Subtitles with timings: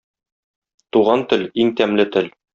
[0.97, 2.35] Туган тел- иң тәмле тел.